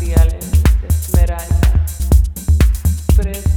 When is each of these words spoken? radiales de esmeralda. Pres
radiales 0.00 0.50
de 0.80 0.88
esmeralda. 0.88 1.60
Pres 3.16 3.49